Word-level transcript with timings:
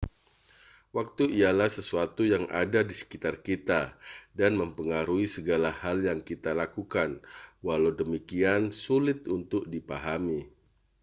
waktu 0.97 1.23
ialah 1.41 1.69
sesuatu 1.77 2.21
yang 2.33 2.45
ada 2.63 2.81
di 2.81 2.89
sekitar 2.99 3.35
kita 3.47 3.81
dan 4.39 4.51
memengaruhi 4.61 5.27
segala 5.35 5.69
hal 5.81 5.97
yang 6.09 6.19
kita 6.29 6.51
lakukan 6.61 7.09
walau 7.65 7.91
demikian 8.01 8.63
sulit 8.85 9.19
untuk 9.37 9.63
dipahami 9.73 10.39